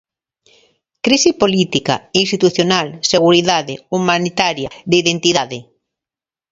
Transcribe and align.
Crise 1.05 1.31
política, 1.41 1.95
institucional, 2.23 2.87
seguridade, 3.13 3.73
humanitaria, 3.95 4.69
de 4.89 4.95
identidade. 5.03 5.59